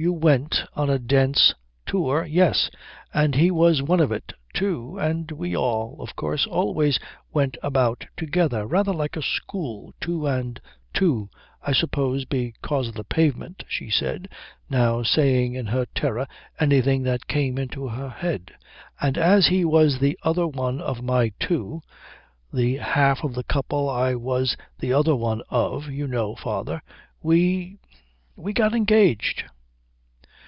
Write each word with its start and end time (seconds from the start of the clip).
"You 0.00 0.12
went 0.12 0.62
on 0.76 0.88
a 0.90 1.00
Dent's 1.00 1.52
Tour?" 1.84 2.24
"Yes, 2.24 2.70
and 3.12 3.34
he 3.34 3.50
was 3.50 3.82
one 3.82 3.98
of 3.98 4.12
it, 4.12 4.32
too, 4.54 4.96
and 4.96 5.28
we 5.32 5.56
all, 5.56 6.00
of 6.00 6.14
course, 6.14 6.46
always 6.46 7.00
went 7.34 7.56
about 7.64 8.06
together, 8.16 8.64
rather 8.64 8.92
like 8.92 9.16
a 9.16 9.22
school, 9.22 9.92
two 10.00 10.24
and 10.24 10.60
two 10.94 11.30
I 11.60 11.72
suppose 11.72 12.24
because 12.26 12.86
of 12.86 12.94
the 12.94 13.02
pavement," 13.02 13.64
she 13.66 13.90
said, 13.90 14.28
now 14.70 15.02
saying 15.02 15.56
in 15.56 15.66
her 15.66 15.86
terror 15.96 16.28
anything 16.60 17.02
that 17.02 17.26
came 17.26 17.58
into 17.58 17.88
her 17.88 18.08
head, 18.08 18.52
"and 19.00 19.18
as 19.18 19.48
he 19.48 19.64
was 19.64 19.98
the 19.98 20.16
other 20.22 20.46
one 20.46 20.80
of 20.80 21.02
my 21.02 21.32
two 21.40 21.80
the 22.52 22.76
half 22.76 23.24
of 23.24 23.34
the 23.34 23.42
couple 23.42 23.88
I 23.90 24.14
was 24.14 24.56
the 24.78 24.92
other 24.92 25.16
one 25.16 25.42
of, 25.50 25.90
you 25.90 26.06
know, 26.06 26.36
father 26.36 26.82
we 27.20 27.78
we 28.36 28.52
got 28.52 28.74
engaged." 28.76 29.42